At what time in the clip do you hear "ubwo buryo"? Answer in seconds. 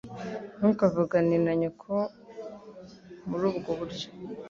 3.51-4.07